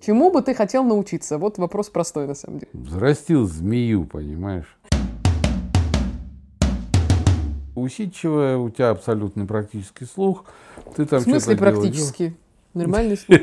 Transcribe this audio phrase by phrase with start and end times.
[0.00, 1.36] Чему бы ты хотел научиться?
[1.36, 2.70] Вот вопрос простой, на самом деле.
[2.72, 4.78] Взрастил змею, понимаешь?
[7.74, 10.44] Усидчивая, у тебя абсолютный практический слух.
[10.96, 12.34] Ты там В смысле практически?
[12.72, 13.40] Nормальный слух.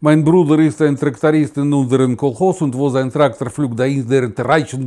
[0.00, 4.10] Mein Bruder ist ein Traktorist in unserem Kolchos und wo sein Traktor flog, da ist
[4.10, 4.86] der Reichen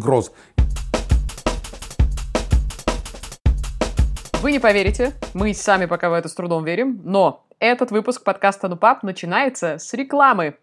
[4.41, 8.69] Вы не поверите, мы сами пока в это с трудом верим, но этот выпуск подкаста
[8.69, 10.55] «Ну, начинается с рекламы.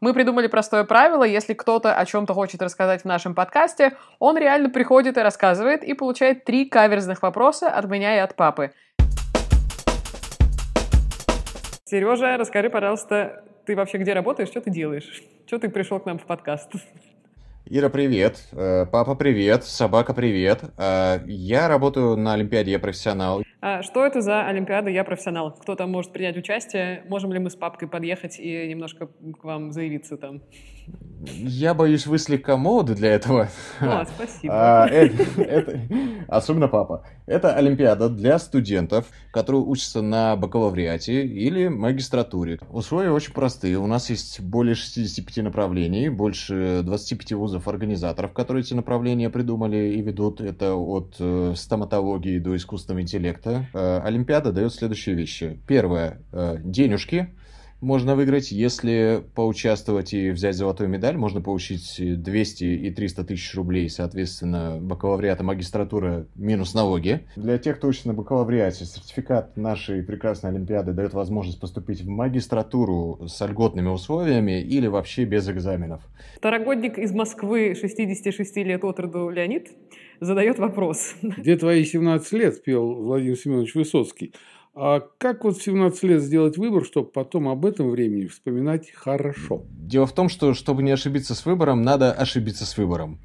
[0.00, 4.68] Мы придумали простое правило, если кто-то о чем-то хочет рассказать в нашем подкасте, он реально
[4.68, 8.72] приходит и рассказывает, и получает три каверзных вопроса от меня и от папы.
[11.84, 15.22] Сережа, расскажи, пожалуйста, ты вообще где работаешь, что ты делаешь?
[15.46, 16.72] Что ты пришел к нам в подкаст?
[17.66, 18.48] Ира, привет.
[18.52, 19.64] Э, Папа, привет.
[19.64, 20.64] Собака, привет.
[20.76, 23.42] Э, Я работаю на Олимпиаде, я профессионал.
[23.60, 25.52] А что это за Олимпиада «Я профессионал»?
[25.52, 27.04] Кто там может принять участие?
[27.08, 30.40] Можем ли мы с папкой подъехать и немножко к вам заявиться там?
[31.22, 33.50] Я боюсь, вы слегка молоды для этого.
[33.80, 34.54] О, спасибо.
[34.54, 35.80] А, э- это-
[36.28, 37.04] Особенно папа.
[37.26, 42.58] Это Олимпиада для студентов, которые учатся на бакалавриате или магистратуре.
[42.70, 43.78] Условия очень простые.
[43.78, 50.40] У нас есть более 65 направлений, больше 25 вузов-организаторов, которые эти направления придумали и ведут.
[50.40, 53.66] Это от э, стоматологии до искусственного интеллекта.
[53.74, 55.60] Э, Олимпиада дает следующие вещи.
[55.66, 56.22] Первое.
[56.32, 57.34] э, Денежки
[57.80, 58.50] можно выиграть.
[58.50, 65.42] Если поучаствовать и взять золотую медаль, можно получить 200 и 300 тысяч рублей, соответственно, бакалавриата,
[65.42, 67.20] магистратура минус налоги.
[67.36, 73.26] Для тех, кто учится на бакалавриате, сертификат нашей прекрасной Олимпиады дает возможность поступить в магистратуру
[73.26, 76.02] с льготными условиями или вообще без экзаменов.
[76.36, 79.70] Второгодник из Москвы, 66 лет от роду Леонид,
[80.20, 81.14] задает вопрос.
[81.22, 84.34] Где твои 17 лет, пел Владимир Семенович Высоцкий.
[84.74, 89.64] А как вот в 17 лет сделать выбор, чтобы потом об этом времени вспоминать хорошо?
[89.70, 93.18] Дело в том, что чтобы не ошибиться с выбором, надо ошибиться с выбором.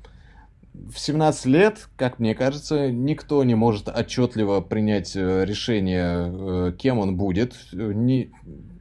[0.73, 6.99] В 17 лет, как мне кажется, никто не может отчетливо принять э, решение, э, кем
[6.99, 8.31] он будет, э, не-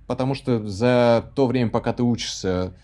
[0.07, 2.75] потому что за то время, пока ты учишься,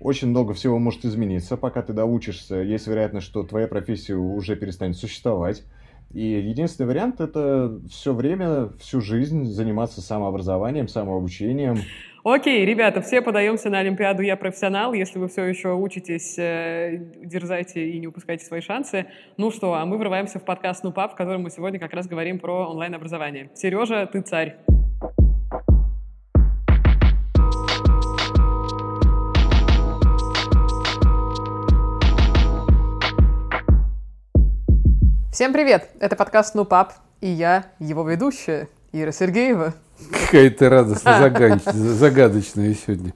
[0.00, 1.56] очень много всего может измениться.
[1.56, 5.64] Пока ты доучишься, есть вероятность, что твоя профессия уже перестанет существовать.
[6.14, 11.78] И единственный вариант это все время, всю жизнь заниматься самообразованием, самообучением.
[12.22, 14.94] Окей, ребята, все подаемся на Олимпиаду «Я профессионал».
[14.94, 19.06] Если вы все еще учитесь, э, дерзайте и не упускайте свои шансы.
[19.36, 22.06] Ну что, а мы врываемся в подкаст «Ну, пап», в котором мы сегодня как раз
[22.06, 23.50] говорим про онлайн-образование.
[23.54, 24.56] Сережа, ты царь.
[35.34, 35.90] Всем привет!
[35.98, 39.74] Это подкаст «Ну, пап» и я, его ведущая, Ира Сергеева.
[40.12, 43.14] Какая ты радостно загач- загадочная сегодня.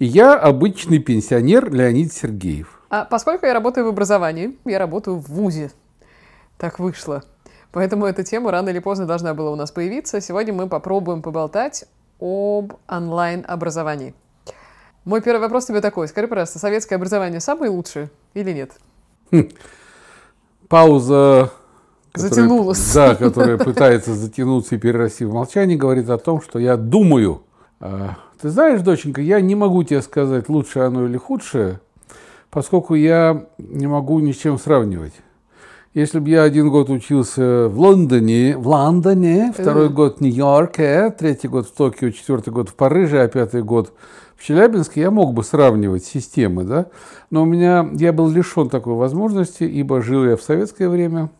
[0.00, 2.82] И я обычный пенсионер Леонид Сергеев.
[2.90, 5.70] А поскольку я работаю в образовании, я работаю в ВУЗе.
[6.58, 7.22] Так вышло.
[7.70, 10.20] Поэтому эта тема рано или поздно должна была у нас появиться.
[10.20, 11.84] Сегодня мы попробуем поболтать
[12.18, 14.14] об онлайн-образовании.
[15.04, 16.08] Мой первый вопрос тебе такой.
[16.08, 18.72] Скажи, пожалуйста, советское образование самое лучшее или нет?
[20.72, 21.50] Пауза,
[22.12, 22.94] которая- Затянулась.
[22.94, 27.42] да, которая пытается затянуться и перерасти в молчание, говорит о том, что я думаю.
[27.78, 31.80] А, Ты знаешь, доченька, я не могу тебе сказать, лучше оно или худшее,
[32.50, 35.12] поскольку я не могу ни с чем сравнивать.
[35.94, 39.94] Если бы я один год учился в Лондоне, в Лондоне, второй Мгм.
[39.94, 43.92] год в Нью-Йорке, третий год в Токио, четвертый год в Париже, а пятый год
[44.42, 46.86] в Челябинске, я мог бы сравнивать системы, да.
[47.30, 51.30] Но у меня, я был лишен такой возможности, ибо жил я в советское время,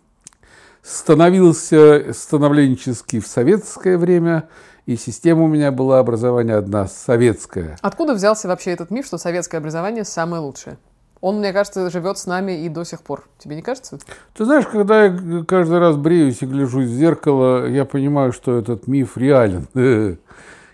[0.83, 4.49] становился становленчески в советское время,
[4.87, 7.77] и система у меня была образование одна советская.
[7.83, 10.79] Откуда взялся вообще этот миф, что советское образование самое лучшее?
[11.21, 13.25] Он, мне кажется, живет с нами и до сих пор.
[13.39, 13.99] Тебе не кажется?
[14.35, 18.87] Ты знаешь, когда я каждый раз бреюсь и гляжусь в зеркало, я понимаю, что этот
[18.87, 19.67] миф реален.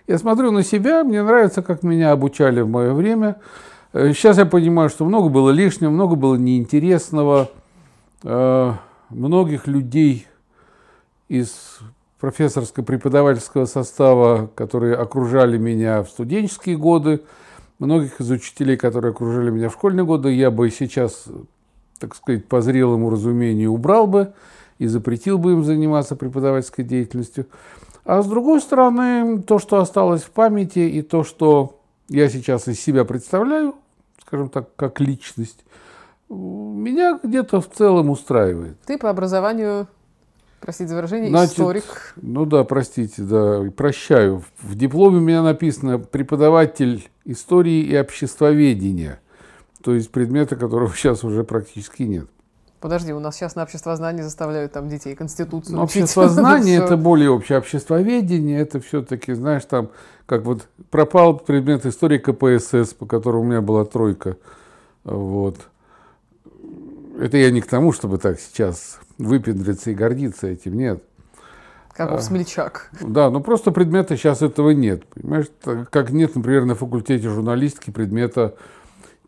[0.09, 3.35] Я смотрю на себя, мне нравится, как меня обучали в мое время.
[3.93, 7.51] Э, Сейчас я понимаю, что много было лишнего, много было неинтересного.
[8.23, 8.73] Э,
[9.11, 10.25] Многих людей
[11.27, 11.77] из
[12.19, 17.21] профессорско-преподавательского состава, которые окружали меня в студенческие годы,
[17.77, 21.27] многих из учителей, которые окружали меня в школьные годы, я бы сейчас
[21.99, 24.33] так сказать, по зрелому разумению убрал бы
[24.79, 27.45] и запретил бы им заниматься преподавательской деятельностью.
[28.05, 32.79] А с другой стороны, то, что осталось в памяти, и то, что я сейчас из
[32.79, 33.75] себя представляю,
[34.25, 35.63] скажем так, как личность,
[36.29, 38.79] меня где-то в целом устраивает.
[38.85, 39.87] Ты по образованию
[40.59, 42.13] Простите за выражение, Значит, историк.
[42.17, 44.43] Ну да, простите, да, прощаю.
[44.61, 49.21] В дипломе у меня написано преподаватель истории и обществоведения.
[49.81, 52.27] То есть предмета, которого сейчас уже практически нет.
[52.79, 55.97] Подожди, у нас сейчас на обществознании заставляют там детей Конституцию Но учить.
[56.03, 56.85] обществознание Всё.
[56.85, 57.57] это более общее.
[57.57, 59.89] Обществоведение это все-таки, знаешь, там,
[60.25, 64.37] как вот пропал предмет истории КПСС, по которому у меня была тройка.
[65.03, 65.57] Вот.
[67.19, 71.03] Это я не к тому, чтобы так сейчас выпендриться и гордиться этим, нет.
[71.93, 72.89] Как в смельчак.
[73.01, 75.05] Да, но просто предмета сейчас этого нет.
[75.07, 75.47] Понимаешь,
[75.91, 78.55] как нет, например, на факультете журналистики предмета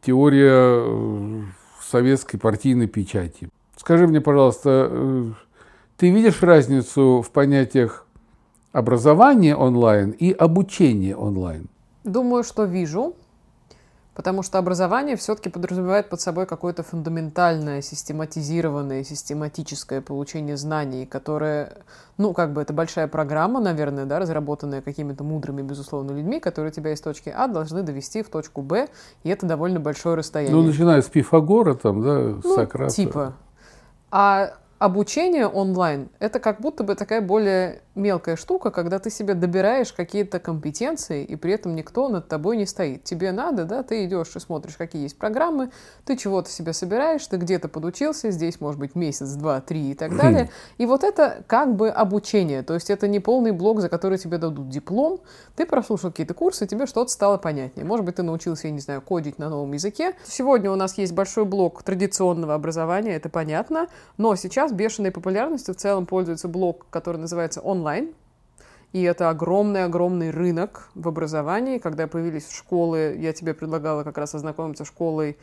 [0.01, 1.41] теория э,
[1.91, 3.49] советской партийной печати.
[3.75, 5.31] Скажи мне, пожалуйста, э,
[5.97, 8.07] ты видишь разницу в понятиях
[8.71, 11.67] образования онлайн и обучения онлайн?
[12.03, 13.15] Думаю, что вижу,
[14.13, 21.77] потому что образование все-таки подразумевает под собой какое-то фундаментальное, систематизированное, систематическое получение знаний, которое,
[22.17, 26.93] ну, как бы это большая программа, наверное, да, разработанная какими-то мудрыми, безусловно, людьми, которые тебя
[26.93, 28.89] из точки А должны довести в точку Б,
[29.23, 30.55] и это довольно большое расстояние.
[30.55, 32.93] Ну, начиная с Пифагора, там, да, Ну, Сократа.
[32.93, 33.33] Типа.
[34.11, 39.91] А обучение онлайн– это как будто бы такая более мелкая штука, когда ты себе добираешь
[39.91, 43.03] какие-то компетенции, и при этом никто над тобой не стоит.
[43.03, 45.71] Тебе надо, да, ты идешь и смотришь, какие есть программы,
[46.05, 50.15] ты чего-то себе собираешь, ты где-то подучился, здесь, может быть, месяц, два, три и так
[50.15, 50.49] далее.
[50.77, 54.37] И вот это как бы обучение, то есть это не полный блок, за который тебе
[54.37, 55.19] дадут диплом,
[55.55, 57.85] ты прослушал какие-то курсы, тебе что-то стало понятнее.
[57.85, 60.13] Может быть, ты научился, я не знаю, кодить на новом языке.
[60.25, 65.77] Сегодня у нас есть большой блок традиционного образования, это понятно, но сейчас бешеной популярностью в
[65.77, 68.09] целом пользуется блок, который называется онлайн.
[68.93, 71.79] И это огромный-огромный рынок в образовании.
[71.79, 75.37] Когда появились школы, я тебе предлагала как раз ознакомиться с школой,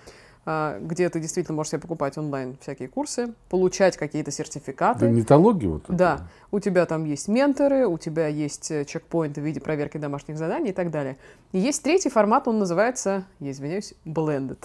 [0.44, 5.08] а, где ты действительно можешь себе покупать онлайн всякие курсы, получать какие-то сертификаты.
[5.08, 5.92] Генетология вот это.
[5.92, 10.36] Да, у тебя там есть менторы, у тебя есть э, чекпоинты в виде проверки домашних
[10.36, 11.16] заданий и так далее.
[11.52, 14.62] И есть третий формат, он называется, я извиняюсь, blended.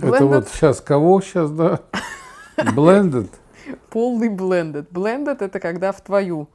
[0.00, 1.80] Это вот сейчас кого сейчас, да?
[2.56, 3.28] Blended.
[3.90, 4.88] полный blended.
[4.90, 6.48] Blended— это когда в твою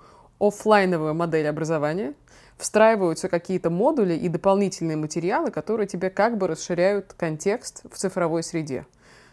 [0.48, 2.14] оффлайновую модель образования
[2.58, 8.86] встраиваются какие-то модули и дополнительные материалы, которые тебе как бы расширяют контекст в цифровой среде.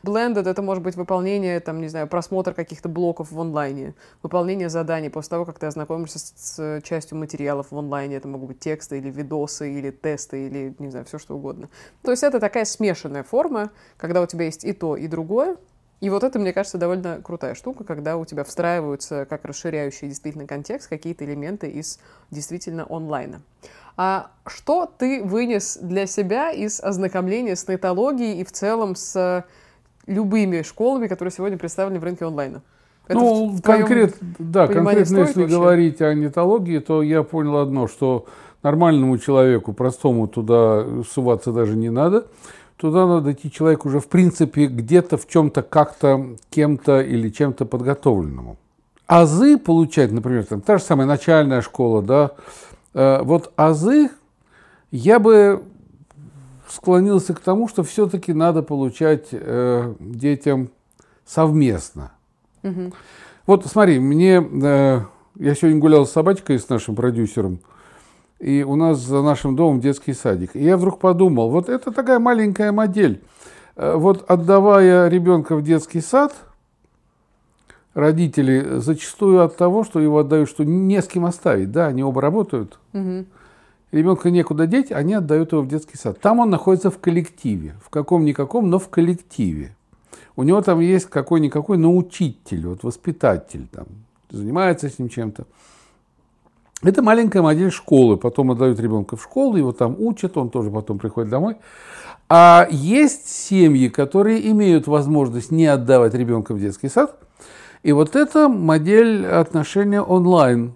[0.03, 5.11] Blended— это может быть выполнение, там, не знаю, просмотр каких-то блоков в онлайне, выполнение заданий
[5.11, 8.17] после того, как ты ознакомишься с, с частью материалов в онлайне.
[8.17, 11.69] Это могут быть тексты или видосы, или тесты, или, не знаю, все что угодно.
[12.03, 15.59] То есть это такая смешанная форма, когда у тебя есть и то, и другое,
[16.01, 20.47] и вот это, мне кажется, довольно крутая штука, когда у тебя встраиваются, как расширяющий действительно
[20.47, 21.99] контекст, какие-то элементы из
[22.31, 23.43] действительно онлайна.
[23.97, 29.45] А что ты вынес для себя из ознакомления с нетологией и в целом с
[30.07, 32.63] любыми школами, которые сегодня представлены в рынке онлайна?
[33.07, 35.47] Это ну, в- конкрет, да, конкретно если вообще?
[35.47, 38.27] говорить о нетологии, то я понял одно, что
[38.63, 42.27] нормальному человеку, простому, туда суваться даже не надо.
[42.81, 48.57] Туда надо идти человеку уже, в принципе, где-то в чем-то, как-то, кем-то или чем-то подготовленному.
[49.07, 52.31] Азы получать, например, там, та же самая начальная школа, да,
[52.95, 54.09] э, вот азы
[54.91, 55.63] я бы
[56.69, 60.71] склонился к тому, что все-таки надо получать э, детям
[61.27, 62.13] совместно.
[63.45, 65.01] Вот смотри, мне э,
[65.35, 67.61] я сегодня гулял с собачкой с нашим продюсером,
[68.41, 70.57] и у нас за нашим домом детский садик.
[70.57, 73.21] И я вдруг подумал, вот это такая маленькая модель.
[73.77, 76.35] Э, Вот отдавая ребенка в детский сад,
[77.95, 82.21] родители зачастую от того, что его отдают, что не с кем оставить, да, они оба
[82.23, 82.79] работают,
[83.93, 86.19] ребенка некуда деть, они отдают его в детский сад.
[86.21, 89.75] Там он находится в коллективе, в каком-никаком, но в коллективе.
[90.37, 93.87] У него там есть какой-никакой научитель, вот воспитатель, там,
[94.31, 95.45] занимается с ним чем-то.
[96.83, 98.17] Это маленькая модель школы.
[98.17, 101.57] Потом отдают ребенка в школу, его там учат, он тоже потом приходит домой.
[102.29, 107.19] А есть семьи, которые имеют возможность не отдавать ребенка в детский сад.
[107.83, 110.75] И вот это модель отношения онлайн.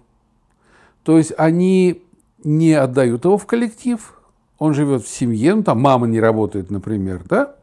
[1.03, 2.03] То есть они
[2.43, 4.19] не отдают его в коллектив,
[4.59, 7.55] он живет в семье, ну там мама не работает, например, да,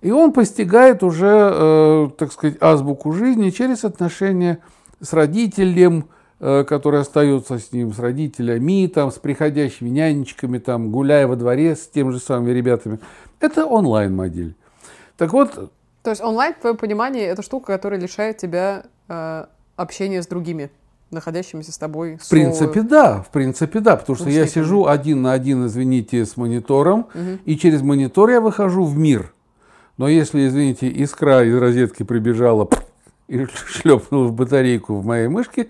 [0.00, 4.58] и он постигает уже, э, так сказать, азбуку жизни через отношения
[5.00, 6.06] с родителем,
[6.40, 11.76] э, который остается с ним, с родителями, там, с приходящими нянечками, там, гуляя во дворе
[11.76, 12.98] с теми же самыми ребятами.
[13.40, 14.54] Это онлайн-модель.
[15.16, 15.70] Так вот,
[16.02, 19.44] То есть онлайн, в твоем понимании, это штука, которая лишает тебя э,
[19.76, 20.70] общения с другими,
[21.10, 22.18] находящимися с тобой.
[22.20, 26.36] в принципе, да, в принципе, да, потому что я сижу один на один, извините, с
[26.36, 27.06] монитором,
[27.44, 29.32] и через монитор я выхожу в мир.
[29.98, 32.68] Но если, извините, искра из розетки прибежала,
[33.28, 35.68] и шлепнул в батарейку в моей мышке,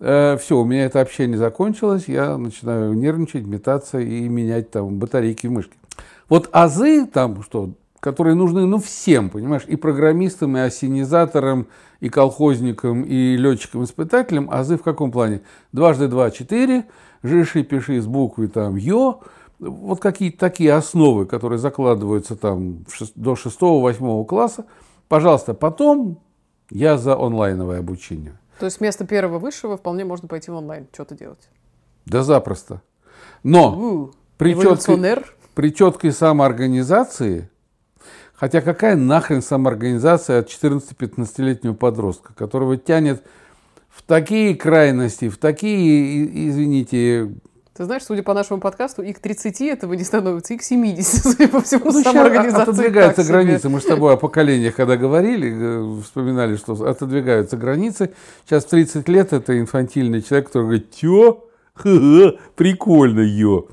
[0.00, 5.52] все, у меня это общение закончилось, я начинаю нервничать, метаться и менять там батарейки в
[5.52, 5.74] мышке.
[6.28, 11.66] Вот азы там, что, которые нужны, ну, всем, понимаешь, и программистам, и осенизаторам,
[12.00, 15.42] и колхозникам, и летчикам-испытателям, азы в каком плане?
[15.72, 16.86] Дважды два– четыре,
[17.22, 19.20] жиши, пиши с буквы там «ё»,
[19.58, 24.64] вот какие-то такие основы, которые закладываются там до 6-8 класса,
[25.08, 26.18] пожалуйста, потом
[26.70, 28.38] я за онлайновое обучение.
[28.60, 31.48] То есть вместо первого высшего вполне можно пойти в онлайн, что-то делать?
[32.04, 32.82] Да запросто.
[33.42, 35.24] Но У, при четкой,
[35.54, 37.48] при четкой самоорганизации,
[38.34, 43.24] хотя какая нахрен самоорганизация от 14-15-летнего подростка, которого тянет
[43.88, 47.32] в такие крайности, в такие, извините,
[47.80, 51.22] Ты знаешь, судя по нашему подкасту, и к 30 этого не становится, и к 70,
[51.22, 53.70] судя по всему, Ну, самоорганизация отодвигаются границы.
[53.70, 58.10] Мы с тобой о поколениях, когда говорили, э, вспоминали, что отодвигаются границы.
[58.44, 63.68] Сейчас в 30 лет это инфантильный человек, который говорит, тё, ха-ха, прикольно, ё.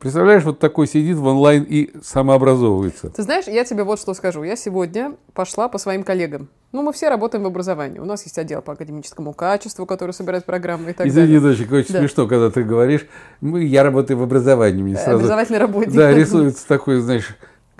[0.00, 3.10] Представляешь, вот такой сидит в онлайн и самообразовывается.
[3.10, 4.42] Ты знаешь, я тебе вот что скажу.
[4.42, 6.48] Я сегодня пошла по своим коллегам.
[6.72, 7.98] Ну, мы все работаем в образовании.
[7.98, 11.40] У нас есть отдел по академическому качеству, который собирает программы и так Извини, далее.
[11.40, 11.98] дочек, очень Да.
[12.00, 13.06] смешно, когда ты говоришь,
[13.42, 14.82] «Мы- я работаю в образовании.
[14.82, 15.94] Мне Э, сразу, Образовательный работник.
[15.94, 17.36] да, рисуется такой, знаешь,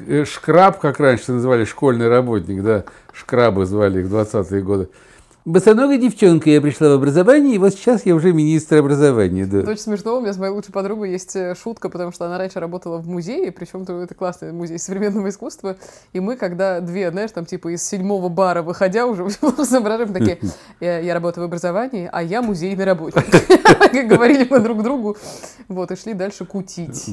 [0.07, 2.85] э, шкраб, как раньше называли, школьный работник, да,
[3.15, 4.89] шкрабы звали их в 20-е годы.
[5.47, 9.61] Босоногая девчонка, я пришла в образование, и вот сейчас я уже министр образования, да.
[9.61, 10.18] Это очень смешно.
[10.18, 13.09] У меня с моей лучшей подругой есть э, шутка, потому что она раньше работала в
[13.09, 15.76] музее, причем это классный музей современного искусства.
[16.12, 19.30] И мы, когда две, знаешь, там типа из седьмого бара выходя уже
[19.64, 20.38] соображаем такие,
[20.78, 23.25] я, я работаю в образовании, а я музейный работник.
[23.78, 25.16] Как говорили мы друг другу.
[25.68, 27.09] Вот, и шли дальше кутить.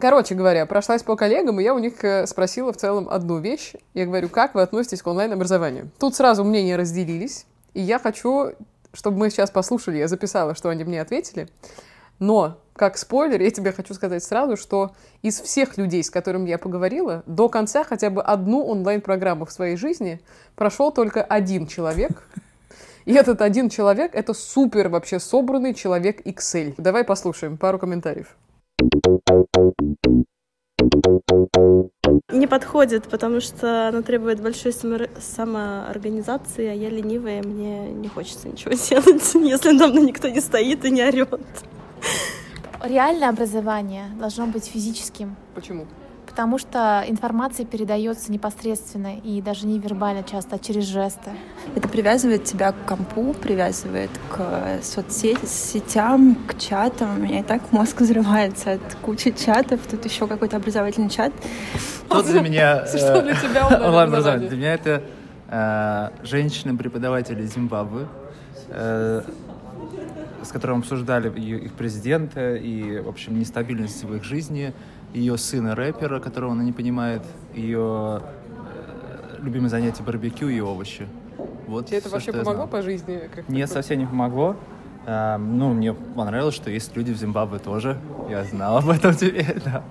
[0.00, 3.74] Короче говоря, прошлась по коллегам, и я у них э, спросила в целом одну вещь.
[3.92, 5.90] Я говорю, как вы относитесь к онлайн-образованию?
[5.98, 6.76] Тут сразу мнения
[7.10, 8.52] разделились, и я хочу,
[8.92, 11.48] чтобы мы сейчас послушали, я записала, что они мне ответили.
[12.18, 16.58] Но, как спойлер, я тебе хочу сказать сразу, что из всех людей, с которыми я
[16.58, 20.20] поговорила, до конца хотя бы одну онлайн-программу в своей жизни
[20.54, 22.28] прошел только один человек.
[23.06, 26.74] И этот один человек— это супер вообще собранный человек Excel.
[26.76, 28.36] Давай послушаем пару комментариев.
[32.32, 38.48] Не подходит, потому что она требует большой само- самоорганизации, а я ленивая, мне не хочется
[38.48, 41.40] ничего делать, если там никто не стоит и не орет.
[42.82, 45.86] Реальное образование должно быть физическим, Почему?
[46.40, 51.32] Потому что информация передается непосредственно и даже не вербально часто, а через жесты.
[51.76, 57.18] Это привязывает тебя к компу, привязывает к соцсетям, к чатам.
[57.18, 59.80] У меня и так мозг взрывается от кучи чатов.
[59.90, 61.30] Тут еще какой-то образовательный чат.
[62.08, 62.86] Тут для меня...
[62.86, 64.48] Что э, для тебя онлайн-образование?
[64.48, 65.02] Для меня это
[65.46, 68.06] э, женщины-преподаватели Зимбабве,
[68.68, 69.22] э,
[70.42, 74.72] с которым обсуждали их президента и, в общем, нестабильность в их жизни,
[75.12, 77.22] ее сына рэпера, которого она не понимает,
[77.54, 81.06] ее э, любимое занятие барбекю и овощи.
[81.66, 82.68] Вот Тебе это всё, вообще что я помогло знал.
[82.68, 83.28] по жизни?
[83.34, 84.56] Как Нет, совсем не помогло.
[85.06, 87.98] А, ну, мне понравилось, что есть люди в Зимбабве тоже.
[88.28, 89.82] Я знал об этом теперь, да.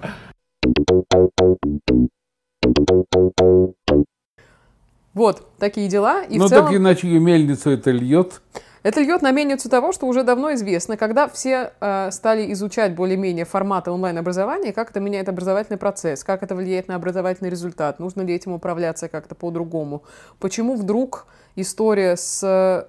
[5.13, 6.23] Вот, такие дела.
[6.23, 8.41] И ну в целом, так иначе и мельницу это льет.
[8.83, 10.97] Это льет на мельницу того, что уже давно известно.
[10.97, 16.55] Когда все э, стали изучать более-менее форматы онлайн-образования, как это меняет образовательный процесс, как это
[16.55, 20.03] влияет на образовательный результат, нужно ли этим управляться как-то по-другому.
[20.39, 22.43] Почему вдруг история с...
[22.43, 22.87] э,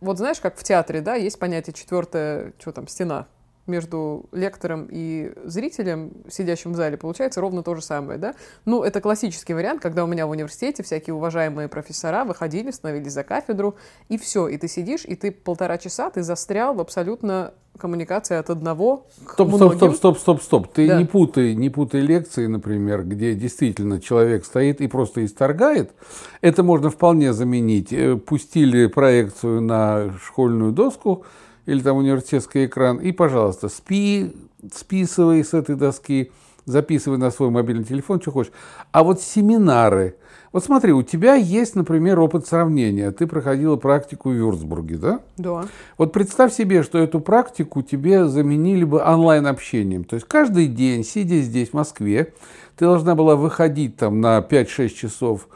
[0.00, 3.26] Вот знаешь, как в театре, да, есть понятие четвертая, что там, стена
[3.68, 8.34] между лектором и зрителем, сидящим в зале, получается ровно то же самое, да?
[8.64, 13.22] Ну, это классический вариант, когда у меня в университете всякие уважаемые профессора выходили, становились за
[13.24, 13.76] кафедру,
[14.08, 18.50] и все, и ты сидишь, и ты полтора часа, ты застрял в абсолютно коммуникации от
[18.50, 19.76] одного к Стоп, стоп, многим.
[19.76, 20.68] стоп, стоп, стоп, стоп.
[20.72, 20.98] Ты Да.
[20.98, 25.92] не путай, не путай лекции, например, где действительно человек стоит и просто исторгает.
[26.40, 27.92] Это можно вполне заменить.
[27.92, 31.24] Э, Пустили проекцию на школьную доску
[31.68, 34.32] или там университетский экран, и, пожалуйста, спи,
[34.74, 36.32] списывай с этой доски,
[36.64, 38.52] записывай на свой мобильный телефон, что хочешь.
[38.90, 40.16] А вот семинары.
[40.50, 43.10] Вот смотри, у тебя есть, например, опыт сравнения.
[43.10, 45.20] Ты проходила практику в Вюрцбурге, да?
[45.36, 45.66] Да.
[45.98, 50.04] Вот представь себе, что эту практику тебе заменили бы онлайн-общением.
[50.04, 52.32] То есть каждый день, сидя здесь, в Москве,
[52.78, 55.48] ты должна была выходить там на 5-6 часов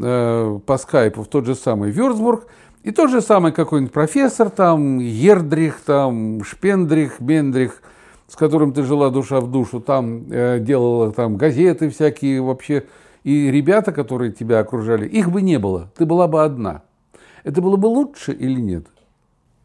[0.00, 2.46] э, по скайпу в тот же самый Вюрцбург,
[2.86, 7.82] и тот же самый какой-нибудь профессор, там, Ердрих, там, Шпендрих, Бендрих,
[8.28, 12.84] с которым ты жила душа в душу, там э, делала там газеты всякие вообще
[13.24, 16.82] и ребята, которые тебя окружали, их бы не было, ты была бы одна.
[17.42, 18.86] Это было бы лучше или нет?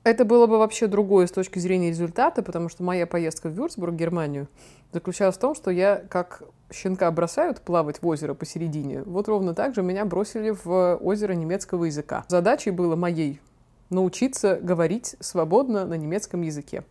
[0.04, 3.94] Это было бы вообще другое с точки зрения результата, потому что моя поездка в Вюрцбург,
[3.94, 4.48] Германию,
[4.94, 9.76] заключалась в том, что я, как щенка бросают плавать в озеро посередине, вот ровно так
[9.76, 12.26] же меня бросили в озеро немецкого языка.
[12.28, 13.40] Задачей было моей
[13.90, 16.84] научиться говорить свободно на немецком языке.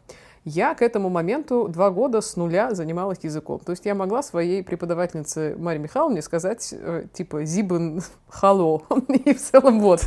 [0.45, 3.61] Я к этому моменту два года с нуля занималась языком.
[3.61, 9.41] То есть я могла своей преподавательнице Марии Михайловне сказать, э, типа, «Зибен, халло», и в
[9.41, 10.01] целом вот.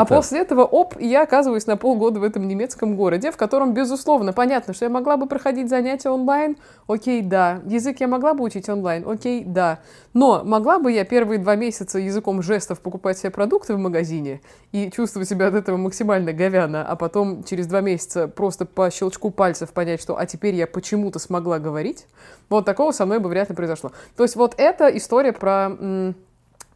[0.00, 4.32] А после этого, оп, я оказываюсь на полгода в этом немецком городе, в котором, безусловно,
[4.32, 6.56] понятно, что я могла бы проходить занятия онлайн,
[6.86, 7.60] окей, да.
[7.66, 9.80] Язык я могла бы учить онлайн, окей, да.
[10.14, 14.40] Но могла бы я первые два месяца языком жестов покупать себе продукты в магазине
[14.72, 19.30] и чувствовать себя от этого максимально говяно, а потом через два месяца просто по щелчку
[19.30, 22.06] пальца пальцев понять, что «а теперь я почему-то смогла говорить»,
[22.48, 23.92] вот такого со мной бы вряд ли произошло.
[24.16, 26.14] То есть вот эта история про м,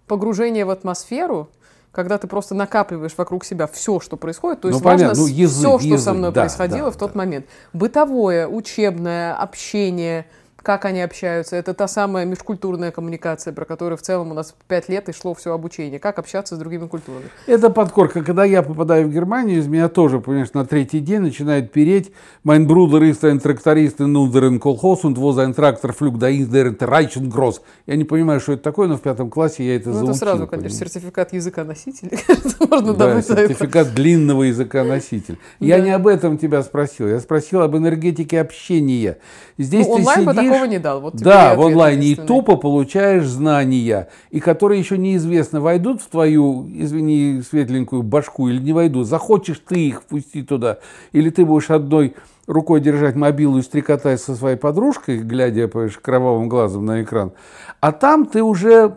[0.06, 1.48] погружение в атмосферу,
[1.92, 5.58] когда ты просто накапливаешь вокруг себя все, что происходит, то есть ну, важно ну, язык,
[5.58, 7.18] все, что язык, со мной да, происходило да, в тот да.
[7.18, 7.46] момент.
[7.72, 10.26] Бытовое, учебное, общение–
[10.62, 11.56] как они общаются.
[11.56, 15.34] Это та самая межкультурная коммуникация, про которую в целом у нас пять лет и шло
[15.34, 15.98] все обучение.
[15.98, 17.26] Как общаться с другими культурами.
[17.46, 18.22] Это подкорка.
[18.22, 22.12] Когда я попадаю в Германию, из меня тоже, понимаешь, на третий день начинает переть
[22.44, 26.52] «Mein Bruder ist ein Traktorist in unseren Kolchos und wo sein Traktor flügt, da ist
[26.52, 27.60] der Reichengross».
[27.86, 30.10] Я не понимаю, что это такое, но в пятом классе я это ну, заучил.
[30.10, 30.92] это сразу, конечно, понимаешь?
[30.92, 32.18] сертификат языка носителя.
[32.70, 35.38] Можно да, сертификат длинного языка носителя.
[35.58, 37.08] Я не об этом тебя спросил.
[37.08, 39.18] Я спросил об энергетике общения.
[39.58, 41.00] Здесь ну, ты сидишь такого не дал.
[41.00, 46.68] Вот да, в онлайне и тупо получаешь знания, и которые еще неизвестно, войдут в твою,
[46.72, 49.06] извини, светленькую башку или не войдут.
[49.06, 50.78] Захочешь ты их впустить туда,
[51.12, 52.14] или ты будешь одной
[52.46, 57.32] рукой держать мобилу и стрекотать со своей подружкой, глядя понимаешь, кровавым глазом на экран.
[57.80, 58.96] А там ты уже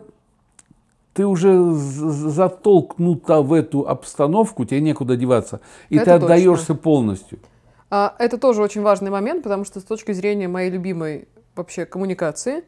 [1.16, 6.82] ты уже затолкнута в эту обстановку, тебе некуда деваться, и Это ты отдаешься точно.
[6.82, 7.38] полностью.
[7.88, 12.64] А, это тоже очень важный момент, потому что с точки зрения моей любимой вообще коммуникации.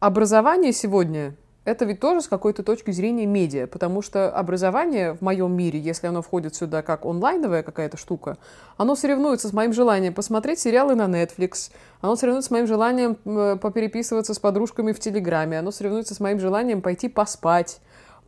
[0.00, 5.52] Образование сегодня это ведь тоже с какой-то точки зрения медиа, потому что образование в моем
[5.52, 8.38] мире, если оно входит сюда как онлайновая какая-то штука,
[8.78, 13.14] оно соревнуется с моим желанием посмотреть сериалы на Netflix, оно соревнуется с моим желанием
[13.58, 17.80] попереписываться с подружками в Телеграме, оно соревнуется с моим желанием пойти поспать,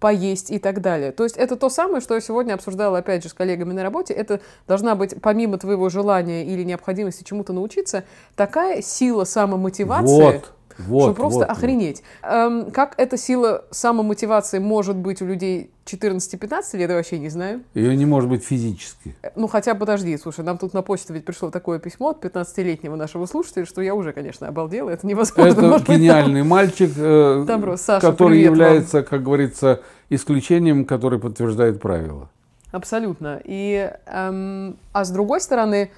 [0.03, 1.13] поесть и так далее.
[1.13, 4.13] То есть это то самое, что я сегодня обсуждала, опять же, с коллегами на работе.
[4.13, 8.03] Это должна быть, помимо твоего желания или необходимости чему-то научиться,
[8.35, 10.23] такая сила самомотивации.
[10.23, 10.53] Вот.
[10.79, 12.03] Вот, что просто вот, охренеть.
[12.23, 12.31] Вот.
[12.31, 17.63] Эм, как эта сила самомотивации может быть у людей 14-15 лет, я вообще не знаю.
[17.75, 19.17] Ее не может быть физически.
[19.23, 22.97] Э, ну, хотя, подожди, слушай, нам тут на почту ведь пришло такое письмо от 15-летнего
[22.97, 25.51] нашего слушателя, что я уже, конечно, обалдела, это невозможно.
[25.51, 29.07] Это может гениальный быть, мальчик, э, Добро, Саша, который является, вам.
[29.07, 32.31] как говорится, исключением, который подтверждает правила.
[32.71, 33.41] Абсолютно.
[33.45, 35.91] И, эм, а с другой стороны,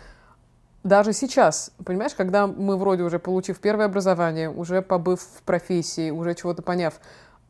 [0.85, 6.35] даже сейчас, понимаешь, когда мы вроде уже получив первое образование, уже побыв в профессии, уже
[6.35, 7.01] чего-то поняв,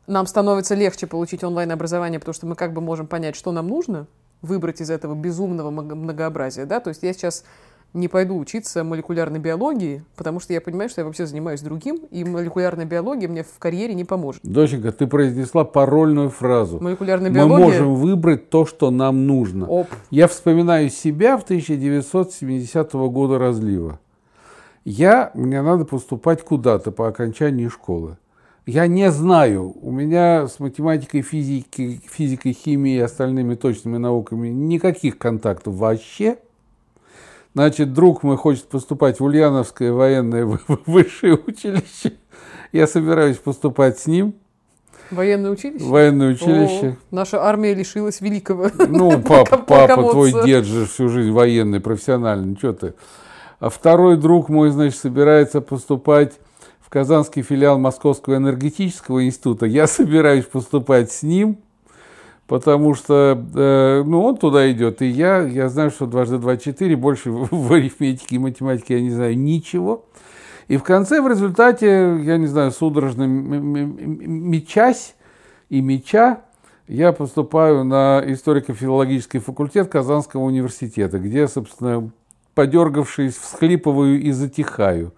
[0.07, 4.07] нам становится легче получить онлайн-образование, потому что мы как бы можем понять, что нам нужно,
[4.41, 7.43] выбрать из этого безумного многообразия, да, то есть я сейчас
[7.95, 12.23] не пойду учиться молекулярной биологии, потому что я понимаю, что я вообще занимаюсь другим, и
[12.25, 14.41] молекулярная биология мне в карьере не поможет.
[14.43, 16.79] Доченька, ты произнесла парольную фразу.
[16.81, 17.57] Молекулярная биология?
[17.57, 19.67] Мы можем выбрать то, что нам нужно.
[19.67, 19.87] Оп.
[20.11, 23.99] Я вспоминаю себя в 1970 года разлива.
[24.83, 28.17] Я, мне надо поступать куда-то по окончании школы.
[28.65, 35.17] Я не знаю, у меня с математикой, физикой, физикой, химией и остальными точными науками никаких
[35.17, 36.39] контактов вообще–
[37.55, 40.45] Значит, друг мой хочет поступать в Ульяновское военное
[40.85, 42.17] высшее училище.
[42.73, 44.35] Я собираюсь поступать с ним.
[45.09, 45.85] Военное училище?
[45.85, 46.97] Военное училище.
[46.99, 48.69] О, наша армия лишилась великого.
[48.89, 52.93] Ну, папа, папа твой дед же всю жизнь военный, профессиональный, что ты.
[53.61, 56.33] А второй друг мой, значит, собирается поступать
[56.81, 59.65] в казанский филиал Московского энергетического института.
[59.65, 61.59] Я собираюсь поступать с ним
[62.47, 66.95] потому что, э, ну, он туда идет, и я, я знаю, что дважды два четыре,
[66.95, 70.05] больше в арифметике и математике я не знаю ничего.
[70.67, 75.15] И в конце, в результате, я не знаю, судорожно мечась
[75.69, 76.41] и меча,
[76.87, 82.11] я поступаю на историко-филологический факультет Казанского университета, где, собственно,
[82.53, 85.13] подергавшись, всхлипываю и затихаю,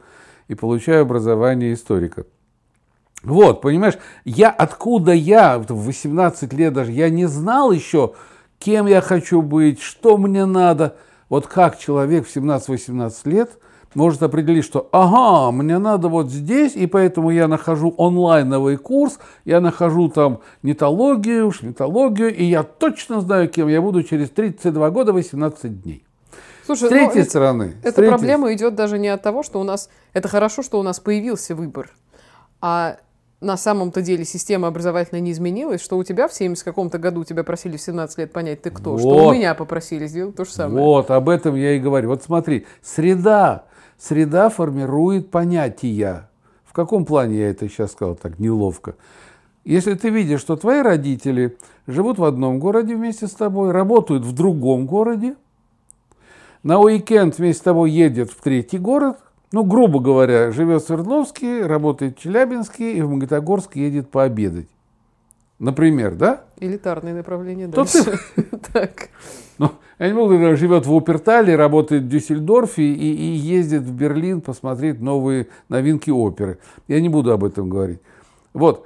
[0.48, 2.26] и получаю образование историка.
[3.23, 8.13] Вот, понимаешь, я откуда я, в 18 лет даже, я не знал еще,
[8.60, 10.95] кем я хочу быть, что мне надо.
[11.30, 13.58] Вот как человек в 17-18 лет
[13.95, 19.60] может определить, что ага, мне надо вот здесь, и поэтому я нахожу онлайновый курс, я
[19.60, 25.82] нахожу там нетологию, шмитологию, и я точно знаю, кем я буду через 32 года 18
[25.82, 26.06] дней.
[26.65, 27.75] Слушай, с третьей ну, стороны.
[27.82, 29.89] Эта третьей проблема идет даже не от того, что у нас...
[30.13, 31.89] Это хорошо, что у нас появился выбор.
[32.60, 32.97] А
[33.39, 37.43] на самом-то деле система образовательная не изменилась, что у тебя в 70 каком-то году тебя
[37.43, 39.34] просили в 17 лет понять, ты кто, что у Вот.
[39.36, 40.84] меня попросили сделать то же самое.
[40.84, 42.10] Вот, об этом я и говорю.
[42.10, 43.65] Вот смотри, среда.
[44.00, 46.30] Среда формирует понятия.
[46.65, 48.95] В каком плане я это сейчас сказал так неловко?
[49.65, 54.34] Если ты видишь, что твои родители живут в одном городе вместе с тобой, работают в
[54.34, 55.36] другом городе,
[56.63, 59.17] на уикенд вместе с тобой едет в третий город,
[59.58, 64.67] ну, грубо говоря, живет в Свердловске, работает в Челябинске и в Магнитогорск едет пообедать.
[65.58, 66.43] Например, да?
[66.60, 68.20] Элитарное направление То дальше.
[68.72, 69.10] Так.
[69.58, 75.48] Ну, он живет в Упертале, работает в Дюссельдорфе и, и ездит в Берлин посмотреть новые
[75.70, 76.60] новинки оперы.
[76.88, 78.02] Я не буду об этом говорить.
[78.54, 78.86] Вот.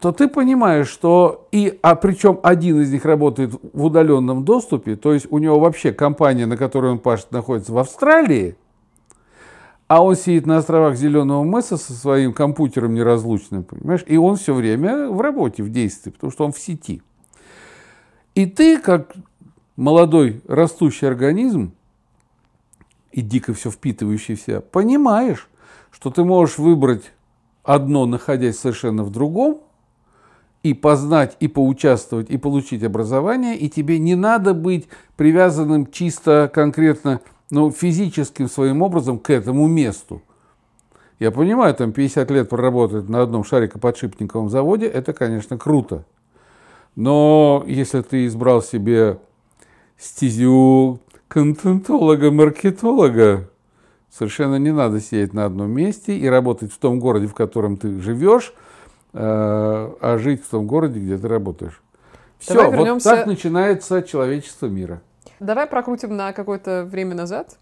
[0.00, 5.14] То ты понимаешь, что и, а причем один из них работает в удаленном доступе, то
[5.14, 8.56] есть у него вообще компания, на которой он пашет, находится в Австралии,
[9.88, 14.52] а он сидит на островах Зеленого мыса со своим компьютером неразлучным, понимаешь, и он все
[14.54, 17.02] время в работе, в действии, потому что он в сети.
[18.34, 19.14] И ты, как
[19.76, 21.72] молодой растущий организм
[23.12, 25.48] и дико все впитывающий в себя, понимаешь,
[25.90, 27.12] что ты можешь выбрать
[27.62, 29.60] одно, находясь совершенно в другом,
[30.62, 37.20] и познать, и поучаствовать, и получить образование, и тебе не надо быть привязанным чисто конкретно,
[37.50, 40.22] ну, физическим своим образом к этому месту.
[41.18, 46.04] Я понимаю, там 50 лет проработать на одном шарикоподшипниковом заводе, это, конечно, круто.
[46.94, 49.18] Но если ты избрал себе
[49.98, 53.48] стезю контентолога-маркетолога,
[54.10, 58.00] совершенно не надо сидеть на одном месте и работать в том городе, в котором ты
[58.00, 58.52] живешь,
[59.12, 61.82] э, а жить в том городе, где ты работаешь.
[62.38, 65.00] Все, Давай вот вернемся- так начинается человечество мира.
[65.40, 67.58] Давай прокрутим на какое-то время назад,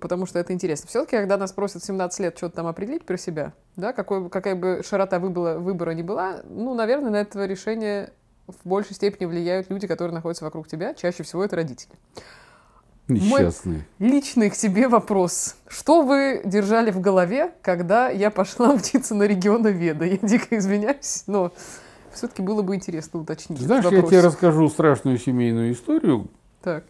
[0.00, 0.88] потому что это интересно.
[0.88, 4.54] Все-таки, когда нас просят в 17 лет что-то там определить про себя, да, какой, какая
[4.54, 8.12] бы широта выбора, выбора ни была, ну, наверное, на это решение
[8.46, 10.94] в большей степени влияют люди, которые находятся вокруг тебя.
[10.94, 11.94] Чаще всего это родители.
[13.08, 13.86] Несчастные.
[13.98, 15.56] Личный к тебе вопрос.
[15.66, 20.04] Что вы держали в голове, когда я пошла учиться на регионоведа?
[20.04, 21.52] Я дико извиняюсь, но
[22.12, 23.60] все-таки было бы интересно уточнить.
[23.60, 26.28] Знаешь, я тебе расскажу страшную семейную историю.
[26.62, 26.84] Так.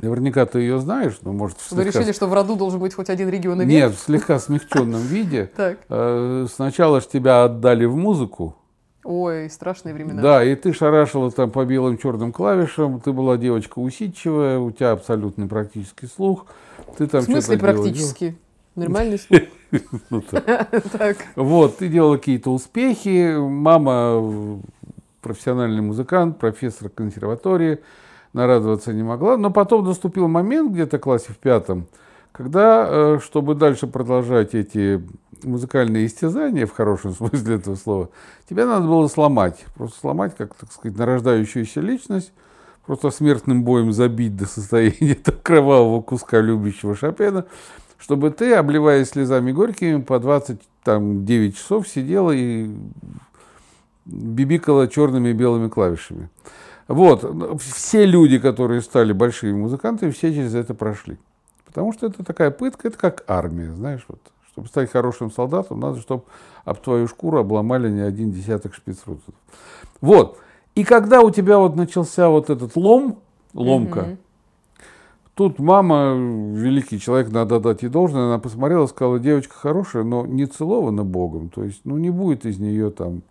[0.00, 3.08] Наверняка ты ее знаешь, но может Вы слегка- решили, что в роду должен быть хоть
[3.08, 3.68] один регионовед?
[3.70, 5.50] Нет, в слегка смягченном виде.
[5.56, 5.78] Так.
[5.88, 8.56] Э, Сначала ж тебя отдали в музыку,
[9.04, 10.22] Ой, страшные времена.
[10.22, 14.92] Да, и ты шарашила там по белым черным клавишам, ты была девочка усидчивая, у тебя
[14.92, 16.46] абсолютный практический слух.
[16.96, 18.36] Ты там В смысле практически?
[18.74, 19.42] Нормальный слух?
[20.10, 20.22] Ну.
[21.36, 24.60] Вот, ты делала какие-то успехи, мама
[25.20, 27.80] профессиональный музыкант, профессор консерватории,
[28.34, 29.38] нарадоваться не могла.
[29.38, 31.86] Но потом наступил момент где-то в классе в пятом,
[32.32, 35.02] когда, э, чтобы дальше продолжать эти
[35.42, 38.10] музыкальные истязания, в хорошем смысле этого слова,
[38.48, 39.64] тебя надо было сломать.
[39.74, 42.32] Просто сломать, как, так сказать, нарождающуюся личность,
[42.84, 47.46] просто смертным боем забить до состояния там кровавого куска любящего Шопена,
[47.98, 52.68] чтобы ты, обливаясь слезами горькими, по 29 часов сидела и
[54.04, 56.28] бибикала черными и белыми клавишами.
[56.88, 57.60] Вот.
[57.62, 61.18] Все люди, которые стали большими музыкантами, все через это прошли.
[61.64, 64.20] Потому что это такая пытка, это как армия, знаешь, вот.
[64.52, 66.22] Чтобы стать хорошим солдатом, надо, чтобы
[66.64, 69.34] об твою шкуру обломали не один десяток шпицрутов.
[70.00, 70.38] Вот.
[70.76, 73.18] И когда у тебя вот начался вот этот лом,
[73.52, 74.18] ломка, Мгм.
[75.34, 80.46] Тут мама, великий человек, надо дать ей должное, она посмотрела, сказала, девочка хорошая, но не
[80.46, 81.48] целована Богом.
[81.48, 83.22] То есть, ну, не будет из нее там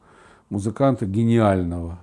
[0.49, 1.99] музыканта гениального.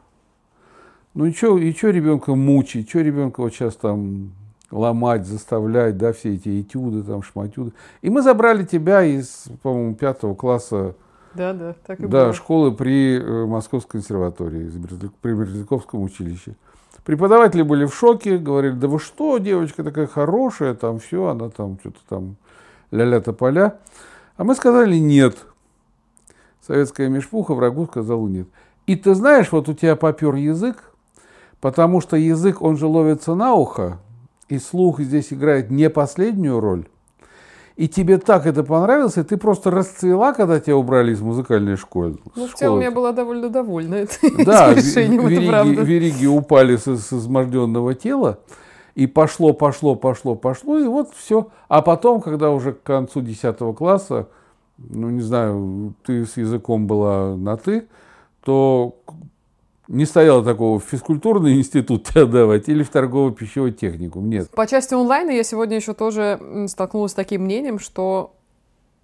[1.14, 4.32] Ну и что и чё ребенка мучить, что ребенка вот сейчас там
[4.70, 7.72] ломать, заставлять, да, все эти этюды, там, шматюды.
[8.02, 10.94] И мы забрали тебя из, по-моему, пятого класса
[11.34, 12.32] Да, да, так и да, было.
[12.32, 14.70] школы при э, Московской консерватории,
[15.20, 16.54] при Березляковском училище.
[17.04, 21.78] Преподаватели были в шоке, говорили, да вы что, девочка такая хорошая, там все, она там
[21.80, 22.36] что-то там
[22.90, 23.78] ля-ля тополя.
[24.36, 25.36] А мы сказали нет.
[26.64, 28.48] Советская мешпуха врагу сказала нет.
[28.86, 30.89] И ты знаешь, вот у тебя попер язык,
[31.60, 33.98] потому что язык, он же ловится на ухо,
[34.48, 36.86] и слух здесь играет не последнюю роль.
[37.76, 42.18] И тебе так это понравилось, и ты просто расцвела, когда тебя убрали из музыкальной школы.
[42.36, 45.82] Ну, в целом я была довольно довольна этим Да, решением, это вериги, правда.
[45.82, 48.40] вериги упали с, с изможденного тела.
[48.94, 51.48] И пошло, пошло, пошло, пошло, и вот все.
[51.68, 54.28] А потом, когда уже к концу 10 класса,
[54.76, 57.86] ну, не знаю, ты с языком была на «ты»,
[58.44, 58.96] то
[59.90, 64.30] не стояло такого в физкультурный институт тебя давать или в торгово-пищевой техникум.
[64.30, 64.50] Нет.
[64.50, 68.34] По части онлайна я сегодня еще тоже столкнулась с таким мнением, что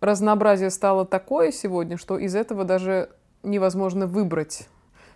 [0.01, 3.11] разнообразие стало такое сегодня, что из этого даже
[3.43, 4.69] невозможно выбрать.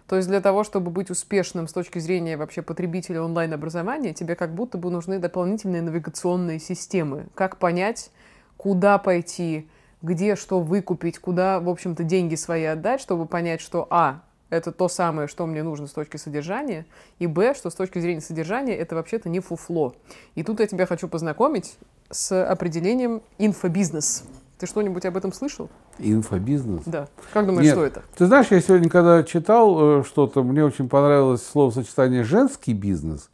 [0.08, 4.52] То есть для того, чтобы быть успешным с точки зрения вообще потребителя онлайн-образования, тебе как
[4.52, 7.28] будто бы нужны дополнительные навигационные системы.
[7.36, 8.10] Как понять,
[8.56, 9.68] куда пойти,
[10.02, 14.88] где что выкупить, куда, в общем-то, деньги свои отдать, чтобы понять, что А, это то
[14.88, 16.84] самое, что мне нужно с точки содержания,
[17.18, 19.94] и Б, что с точки зрения содержания это вообще-то не фуфло.
[20.34, 21.78] И тут я тебя хочу познакомить
[22.10, 24.24] с определением инфобизнес.
[24.58, 25.70] Ты что-нибудь об этом слышал?
[25.98, 26.82] Инфобизнес?
[26.84, 27.08] Да.
[27.32, 27.74] Как думаешь, Нет.
[27.74, 28.02] что это?
[28.14, 33.30] Ты знаешь, я сегодня, когда читал э, что-то, мне очень понравилось словосочетание «женский бизнес».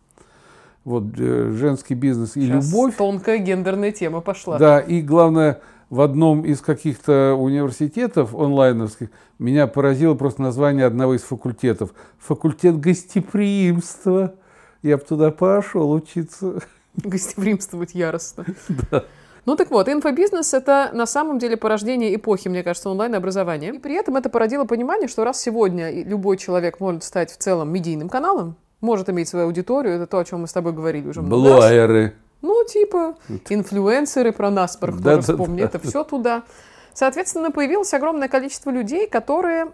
[0.85, 2.95] Вот э, женский бизнес и Сейчас любовь.
[2.95, 4.57] Тонкая гендерная тема пошла.
[4.57, 11.23] Да, и главное, в одном из каких-то университетов онлайновских меня поразило просто название одного из
[11.23, 11.95] факультетов.
[12.19, 14.35] Факультет гостеприимства.
[14.83, 16.61] Я бы туда пошел учиться.
[16.97, 18.45] Гостеприимствовать яростно.
[19.47, 23.75] Ну так вот, инфобизнес— это на самом деле порождение эпохи, мне кажется, онлайн-образования.
[23.75, 27.73] И при этом это породило понимание, что раз сегодня любой человек может стать в целом
[27.73, 31.23] медийным каналом, может иметь свою аудиторию, это то, о чем мы с тобой говорили уже
[31.23, 32.13] много раз.
[32.43, 33.17] Ну, типа,
[33.49, 36.45] инфлюенсеры про нас, про кто вспомни, это все туда.
[36.93, 39.73] Соответственно, появилось огромное количество людей, которые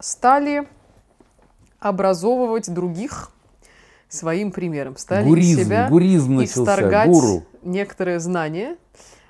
[0.00, 0.66] стали
[1.78, 3.30] образовывать других
[4.08, 7.44] своим примером, стали из Гуризм, себя гуризм начался, исторгать гуру.
[7.62, 8.76] некоторые знания,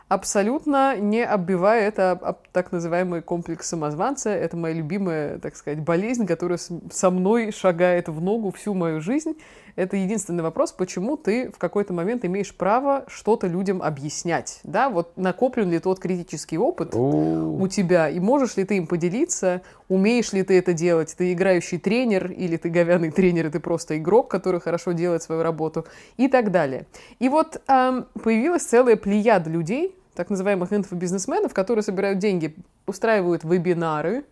[0.09, 4.31] абсолютно не оббивая это об, об так называемый комплекс самозванца.
[4.31, 9.37] Это моя любимая, так сказать, болезнь, которая со мной шагает в ногу всю мою жизнь.
[9.77, 14.61] Это единственный вопрос, почему ты в какой-то момент имеешь право что-то людям объяснять.
[14.63, 19.63] Да, вот накоплен ли тот критический опыт, у тебя, и можешь ли ты им поделиться,
[19.89, 23.99] умеешь ли ты это делать, ты играющий тренер, или ты говяный тренер, и ты просто
[23.99, 26.87] игрок, который хорошо делает свою работу, и так далее.
[27.19, 32.55] И вот ам, появилась целая плеяда людей, так называемых инфобизнесменов, которые собирают деньги,
[32.87, 34.25] устраивают вебинары,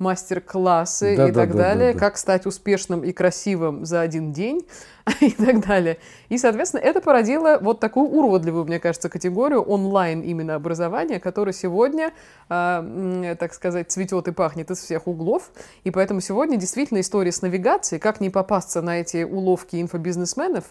[0.00, 1.46] мастер-классы и Да-да-да-да-да.
[1.46, 4.66] так далее, как стать успешным и красивым за один день
[5.20, 5.98] и так далее.
[6.28, 12.12] И, соответственно, это породило вот такую уродливую, мне кажется, категорию онлайн именно образования, которое сегодня,
[12.48, 15.50] м, так сказать, цветет и пахнет из всех углов.
[15.84, 20.64] И поэтому сегодня действительно история с навигацией, как не попасться на эти уловки инфобизнесменов,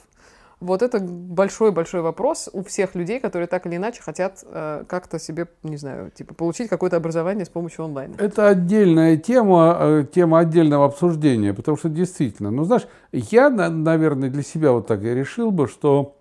[0.60, 5.48] вот это большой-большой вопрос у всех людей, которые так или иначе хотят э, как-то себе,
[5.64, 8.16] не знаю, типа получить какое-то образование с помощью онлайна.
[8.18, 14.30] Это отдельная тема, э, тема отдельного обсуждения, потому что действительно, ну знаешь, я, на- наверное,
[14.30, 16.16] для себя вот так я решил бы, что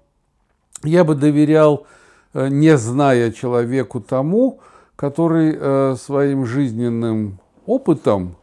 [0.85, 1.87] я бы доверял,
[2.35, 4.61] э, не зная человеку тому,
[4.95, 8.37] который э, своим жизненным опытом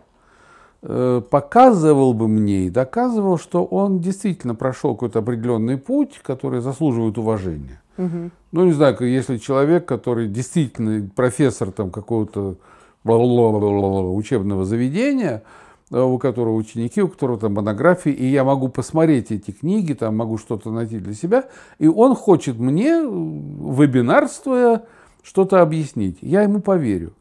[0.88, 7.82] показывал бы мне и доказывал, что он действительно прошел какой-то определенный путь, который заслуживает уважения.
[7.98, 8.32] Мгм.
[8.52, 12.58] Ну, не знаю, если человек, который действительно профессор там какого-то
[13.04, 15.43] учебного заведения,
[15.91, 20.17] э, у которого ученики, у которого там монографии, и я могу посмотреть эти книги, там
[20.17, 21.45] могу что-то найти для себя,
[21.80, 24.84] и он хочет мне, э, вебинарствуя,
[25.24, 26.17] что-то объяснить.
[26.21, 27.13] Я ему поверю.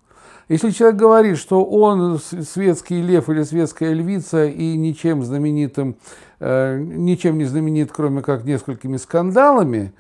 [0.49, 5.97] Если человек говорит, что он светский лев или светская львица и ничем знаменитым,
[6.39, 9.93] э, ничем не знаменит, кроме как несколькими скандалами,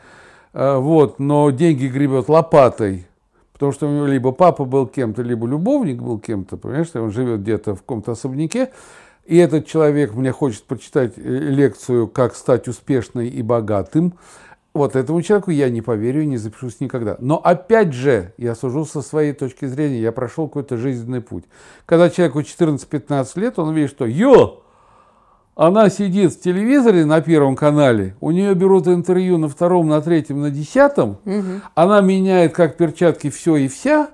[0.52, 3.06] э, вот, но деньги гребет лопатой,
[3.54, 7.40] потому что у него либо папа был кем-то, либо любовник был кем-то, понимаешь, он живет
[7.40, 8.70] где-то в каком-то особняке,
[9.24, 14.12] и этот человек мне хочет прочитать э, лекцию «Как стать успешным и богатым»,
[14.74, 17.16] вот этому человеку я не поверю и не запишусь никогда.
[17.20, 21.44] Но опять же, я сужу со своей точки зрения, я прошел какой-то жизненный путь.
[21.86, 24.62] Когда человеку 14-15 лет, он видит, что «Ё,
[25.54, 30.40] она сидит в телевизоре на первом канале, у нее берут интервью на втором, на третьем,
[30.40, 31.18] на десятом,
[31.76, 34.10] она меняет как перчатки все и вся,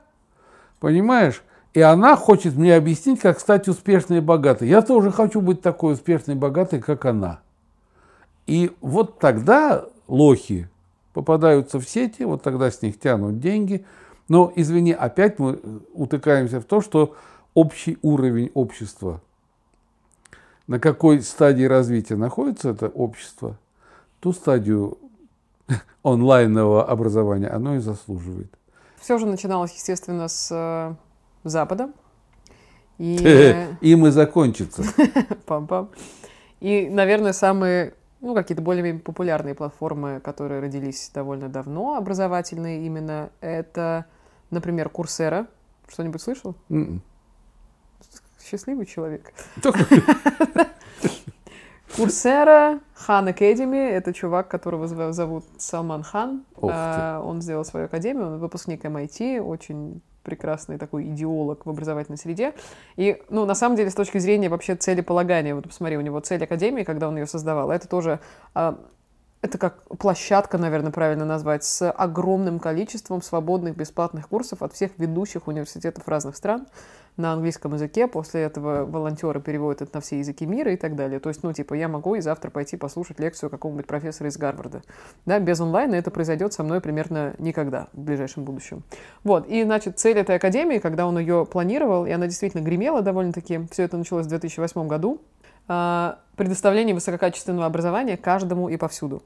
[0.79, 1.43] понимаешь?
[1.73, 4.69] И она хочет мне объяснить, как стать успешной и богатой.
[4.69, 7.41] Я тоже хочу быть такой успешной и богатой, как она.
[8.47, 10.69] И вот тогда лохи
[11.13, 13.85] попадаются в сети, вот тогда с них тянут деньги.
[14.29, 15.61] Но, извини, опять мы
[15.95, 17.17] утыкаемся в то, что
[17.55, 19.21] общий уровень общества,
[20.67, 23.57] на какой стадии развития находится это общество,
[24.21, 24.99] ту стадию
[26.03, 28.53] онлайнового образования оно и заслуживает.
[29.01, 30.95] Все же начиналось, естественно, с э,
[31.43, 31.91] Запада.
[32.99, 33.17] И,
[33.81, 34.83] Им и закончится.
[35.47, 35.89] пам-пам.
[36.61, 44.05] И, наверное, самые ну, какие-то более-менее популярные платформы, которые родились довольно давно, образовательные именно, это,
[44.51, 45.47] например, Курсера.
[45.89, 46.55] Что-нибудь слышал?
[46.69, 47.03] М-м.
[48.43, 49.33] Счастливый человек.
[51.97, 56.45] Курсера, Хан Академи, это чувак, которого зов- зовут Салман Хан.
[56.63, 62.55] А, Он сделал свою академию, он выпускник MIT, очень прекрасный такой идеолог в образовательной среде.
[62.97, 66.43] И, ну, на самом деле, с точки зрения вообще целеполагания, вот посмотри, у него цель
[66.45, 68.21] академии, когда он ее создавал, это тоже
[68.55, 68.79] а,
[69.43, 75.49] это как площадка, наверное, правильно назвать, с огромным количеством свободных бесплатных курсов от всех ведущих
[75.49, 76.67] университетов разных стран
[77.17, 78.07] на английском языке.
[78.07, 81.21] После этого волонтеры переводят это на все языки мира и так далее.
[81.21, 84.83] То есть, ну, типа, я могу и завтра пойти послушать лекцию какого-нибудь профессора из Гарварда.
[85.25, 88.83] Да, без онлайна это произойдет со мной примерно никогда в ближайшем будущем.
[89.25, 93.67] Вот, и, значит, цель этой академии, когда он ее планировал, и она действительно гремела довольно-таки,
[93.71, 95.21] все это началось в 2008 году,
[96.37, 99.23] предоставление высококачественного образования каждому и повсюду.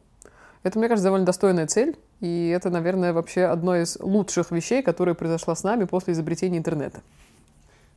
[0.63, 5.15] Это, мне кажется, довольно достойная цель, и это, наверное, вообще одно из лучших вещей, которая
[5.15, 7.01] произошла с нами после изобретения интернета.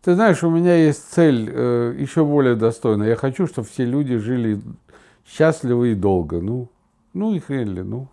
[0.04, 3.10] Ты знаешь, у меня есть цель э, еще более достойная.
[3.10, 4.60] Я хочу, чтобы все люди жили
[5.26, 6.40] счастливо и долго.
[6.42, 6.70] Ну,
[7.14, 8.08] ну и хрен ли, ну.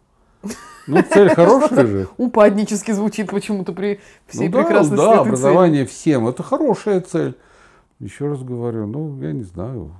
[0.87, 2.09] Ну, цель хорошая же.
[2.16, 5.20] Упаднически звучит почему-то при всей Ну да, прекрасности да, цели.
[5.20, 6.27] образование всем.
[6.29, 7.35] Это хорошая цель.
[8.01, 9.92] Еще раз говорю, ну, я не знаю.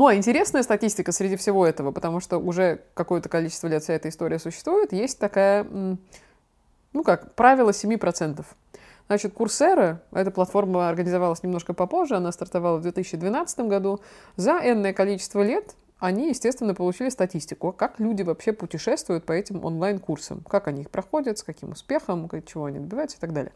[0.00, 4.08] Ну, а интересная статистика среди всего этого, потому что уже какое-то количество лет вся эта
[4.08, 5.66] история существует, есть такая,
[6.94, 8.42] ну как, правило 7%.
[9.08, 14.00] Значит, Курсера, эта платформа организовалась немножко попозже, она стартовала в 2012 году.
[14.36, 20.40] За энное количество лет они, естественно, получили статистику, как люди вообще путешествуют по этим онлайн-курсам,
[20.48, 23.52] как они их проходят, с каким успехом, чего они добиваются и так далее.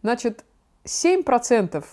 [0.00, 0.42] Значит,
[0.86, 1.84] 7%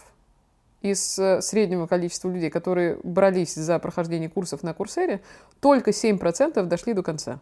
[0.81, 5.21] из э, среднего количества людей, которые брались за прохождение курсов на Курсере,
[5.59, 7.39] только 7% дошли до конца.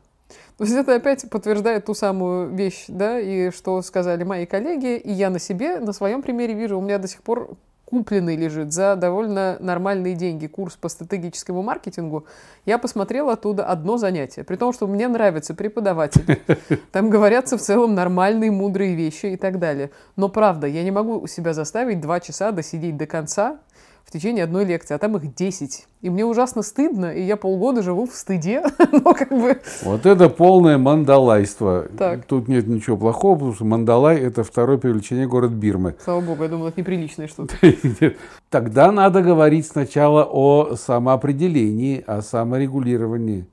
[0.57, 5.11] То есть это опять подтверждает ту самую вещь, да, и что сказали мои коллеги, и
[5.11, 8.97] я на себе, на своем примере вижу, у меня до сих пор купленный лежит за
[8.97, 12.25] довольно нормальные деньги курс по стратегическому маркетингу.
[12.65, 16.41] Я посмотрела оттуда одно занятие, при том, что мне нравится преподаватель.
[16.91, 19.91] Там говорятся в целом нормальные, мудрые вещи и так далее.
[20.17, 23.59] Но правда, я не могу себя заставить два часа досидеть до конца
[24.07, 25.85] в течение одной лекции, а там их 10.
[26.01, 28.63] И мне ужасно стыдно, и я полгода живу в стыде.
[28.93, 29.59] Но как бы...
[29.83, 31.87] Вот это полное мандалайство.
[31.97, 32.23] Так.
[32.23, 35.95] Тут нет ничего плохого, потому что Мандалай– это второй по величине город Бирмы.
[36.01, 37.57] Слава богу, я думала, это неприличное что-то.
[38.49, 43.45] Тогда надо говорить сначала о самоопределении, о саморегулировании.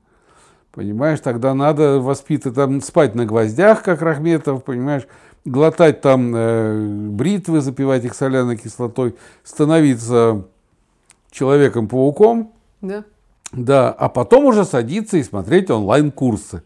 [0.71, 5.07] Понимаешь, тогда надо воспитывать, там, спать на гвоздях, как Рахметов, понимаешь,
[5.45, 10.45] глотать там э, бритвы, запивать их соляной кислотой, становиться
[11.31, 13.03] человеком-пауком, Да.
[13.51, 16.63] да, а потом уже садиться и смотреть онлайн-курсы.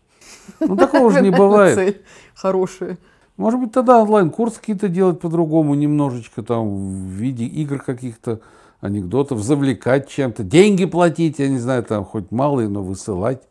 [0.59, 1.75] Ну, такого же не бывает.
[1.75, 2.01] Цель
[2.35, 2.97] хорошая.
[3.37, 8.39] Может быть, тогда онлайн-курсы какие-то делать по-другому, немножечко там в виде игр каких-то,
[8.81, 13.41] анекдотов, завлекать чем-то, деньги платить, я не знаю, там хоть малые, но высылать.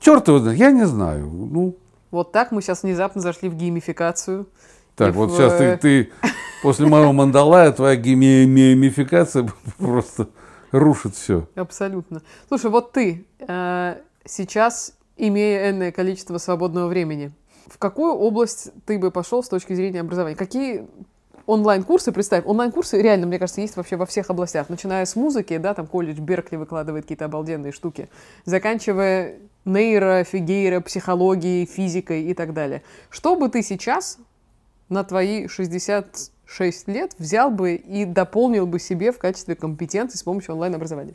[0.00, 1.26] Черт его знает, я не знаю.
[1.28, 1.76] Ну,
[2.14, 4.46] Вот так мы сейчас внезапно зашли в геймификацию.
[4.94, 6.12] так, вот в, сейчас ты, э, ты
[6.62, 9.48] после моего мандалая твоя геймификация
[9.78, 10.28] просто
[10.70, 11.48] рушит все.
[11.56, 12.22] Абсолютно.
[12.48, 17.32] Слушай, вот ты э, сейчас, имея энное количество свободного времени,
[17.66, 20.36] в какую область ты бы пошел с точки зрения образования?
[20.36, 20.86] Какие
[21.46, 25.74] онлайн-курсы, представь, онлайн-курсы реально, мне кажется, есть вообще во всех областях, начиная с музыки, да,
[25.74, 28.08] там колледж Беркли выкладывает какие-то обалденные штуки,
[28.44, 32.82] заканчивая нейро, фигейро, психологией, физикой и так далее.
[33.10, 34.18] Что бы ты сейчас
[34.88, 40.54] на твои 66 лет взял бы и дополнил бы себе в качестве компетенции с помощью
[40.54, 41.14] онлайн-образования?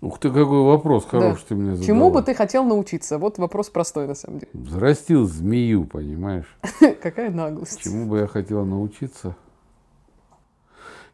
[0.00, 1.46] Ух ты, какой вопрос хороший Да.
[1.48, 1.86] ты мне задала.
[1.86, 3.18] Чему бы ты хотел научиться?
[3.18, 4.50] Вот вопрос простой, на самом деле.
[4.52, 6.56] Взрастил змею, понимаешь?
[7.02, 7.82] Какая наглость.
[7.82, 9.36] Чему бы я хотел научиться?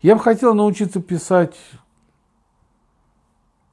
[0.01, 1.55] Я бы хотел научиться писать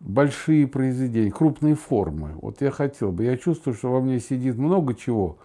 [0.06, 2.32] большие произведения, крупные формы.
[2.42, 3.24] Вот я хотел бы.
[3.26, 5.38] Я чувствую, что во мне сидит много чего.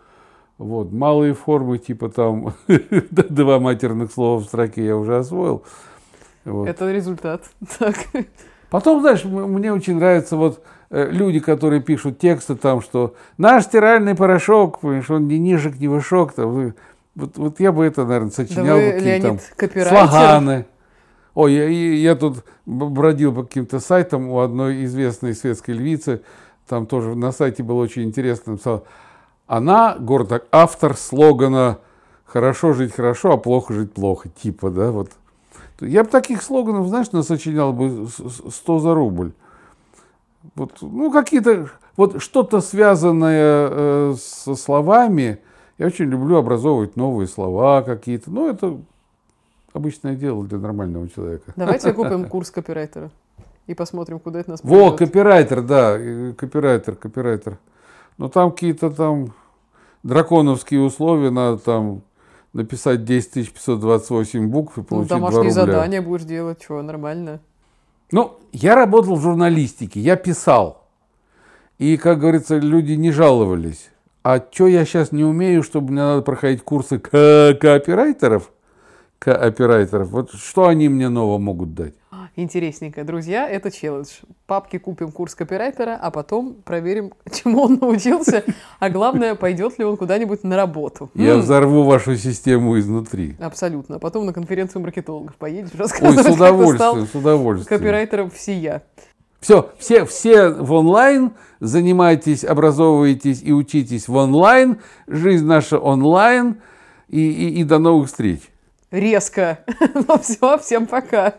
[0.58, 0.92] Вот.
[0.92, 2.52] Малые формы, типа там
[3.10, 5.64] два матерных слова в строке я уже освоил.
[6.44, 6.68] Вот.
[6.68, 7.42] Это результат.
[7.78, 7.96] Так.
[8.68, 14.14] Потом, знаешь, мне очень нравятся вот э, люди, которые пишут тексты там, что наш стиральный
[14.14, 16.34] порошок, понимаешь, он ни нижек, ни вышок.
[16.34, 16.74] Там, вы-
[17.16, 18.76] вот, вот я бы это, наверное, Да сочинял.
[18.76, 20.08] вы, бы какие-то там Леонид, копирайтер.
[20.08, 20.66] слоганы.
[21.34, 26.22] Ой, я, я- тут бродил по каким-то сайтам у одной известной светской львицы.
[26.68, 28.52] Там тоже на сайте было очень интересно.
[28.52, 28.82] Написала,
[29.46, 31.78] она, город автор слогана
[32.24, 34.28] «Хорошо жить хорошо, а плохо жить плохо».
[34.28, 35.10] Типа, да, вот.
[35.80, 39.32] Я бы таких слоганов, знаешь, насочинял бы с- с- 100 за рубль.
[40.54, 45.38] Вот, ну, какие-то вот что-то связанное э, со словами.
[45.78, 48.30] Я очень люблю образовывать новые слова какие-то.
[48.30, 48.78] Ну, это
[49.72, 51.52] обычное дело для нормального человека.
[51.56, 53.10] Давайте купим курс копирайтера
[53.66, 54.98] и посмотрим, куда это нас Во, приведет.
[54.98, 57.58] копирайтер, да, э, копирайтер, копирайтер.
[58.18, 59.32] Но там какие-то там
[60.02, 62.02] драконовские условия, надо там
[62.52, 65.52] написать 10 528 букв и Ну, получить 2 домашние рубля.
[65.52, 67.40] задания будешь делать, что, нормально.
[68.12, 70.84] Ну, я работал в журналистике, я писал.
[71.78, 73.90] И, как говорится, люди не жаловались.
[74.22, 77.54] А что я сейчас не умею, чтобы мне надо проходить курсы ко-
[79.20, 80.08] кооператоров?
[80.08, 81.94] Вот что они мне нового могут дать?
[82.36, 83.04] Интересненько.
[83.04, 84.08] Друзья, это челлендж.
[84.46, 88.44] Папке купим курс копирайтера, а потом проверим, чему он научился.
[88.78, 91.10] А главное, пойдет ли он куда-нибудь на работу.
[91.14, 93.36] Я М, взорву вашу систему изнутри.
[93.38, 93.96] Абсолютно.
[93.96, 97.78] А потом на конференцию маркетологов поедешь, Ой, рассказывать, с как ты стал удовольствием, с удовольствием.
[97.78, 98.82] копирайтером всея.
[99.40, 104.78] Все, все, все в онлайн, занимайтесь, образовывайтесь и учитесь в онлайн.
[105.06, 106.56] Жизнь наша онлайн.
[107.08, 108.40] И, и, и до новых встреч.
[108.90, 109.64] Резко.
[109.94, 111.34] Ну все, всем пока.